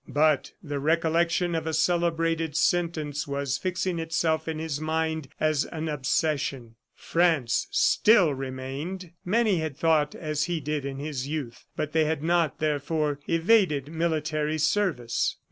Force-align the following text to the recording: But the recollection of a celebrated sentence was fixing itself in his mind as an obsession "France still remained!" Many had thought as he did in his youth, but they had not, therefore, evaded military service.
But 0.07 0.53
the 0.63 0.79
recollection 0.79 1.53
of 1.53 1.67
a 1.67 1.75
celebrated 1.75 2.57
sentence 2.57 3.27
was 3.27 3.59
fixing 3.59 3.99
itself 3.99 4.47
in 4.47 4.57
his 4.57 4.81
mind 4.81 5.27
as 5.39 5.63
an 5.65 5.87
obsession 5.87 6.73
"France 6.95 7.67
still 7.69 8.33
remained!" 8.33 9.11
Many 9.23 9.57
had 9.57 9.77
thought 9.77 10.15
as 10.15 10.45
he 10.45 10.59
did 10.59 10.85
in 10.85 10.97
his 10.97 11.27
youth, 11.27 11.65
but 11.75 11.91
they 11.91 12.05
had 12.05 12.23
not, 12.23 12.57
therefore, 12.57 13.19
evaded 13.27 13.89
military 13.93 14.57
service. 14.57 15.35